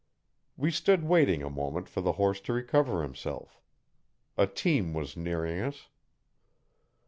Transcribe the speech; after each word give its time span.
We 0.57 0.71
stood 0.71 1.03
waiting 1.03 1.43
a 1.43 1.49
moment 1.51 1.87
for 1.87 2.01
the 2.01 2.13
horse 2.13 2.41
to 2.41 2.53
recover 2.53 3.03
himself. 3.03 3.61
A 4.35 4.47
team 4.47 4.95
was 4.95 5.15
nearing 5.15 5.59
us. 5.61 5.89